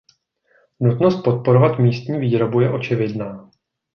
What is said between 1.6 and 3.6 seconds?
místní výrobu je očividná.